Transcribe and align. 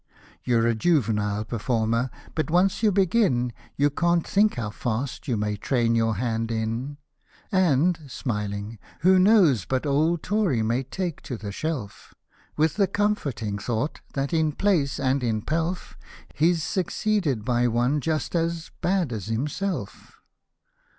You're 0.43 0.65
a 0.65 0.73
juvenile 0.73 1.45
performer, 1.45 2.09
but 2.33 2.49
once 2.49 2.81
you 2.81 2.91
begin, 2.91 3.53
You 3.77 3.91
can't 3.91 4.25
think 4.27 4.55
how 4.55 4.71
fast 4.71 5.27
you 5.27 5.37
may 5.37 5.55
train 5.57 5.93
your 5.93 6.15
hand 6.15 6.49
in: 6.51 6.97
And 7.51 7.99
{smilijig) 8.07 8.79
who 9.01 9.19
knows 9.19 9.65
but 9.65 9.85
old 9.85 10.23
Tory 10.23 10.63
may 10.63 10.81
take 10.81 11.21
to 11.21 11.37
the 11.37 11.51
shelf. 11.51 12.15
With 12.57 12.77
the 12.77 12.87
comforting 12.87 13.59
thought 13.59 14.01
that, 14.15 14.33
in 14.33 14.53
place 14.53 14.99
and 14.99 15.21
in 15.23 15.43
pelf. 15.43 15.93
He's 16.33 16.63
succeeded 16.63 17.45
by 17.45 17.67
one 17.67 18.01
just 18.01 18.35
as— 18.35 18.71
bad 18.81 19.13
as 19.13 19.27
himself? 19.27 20.19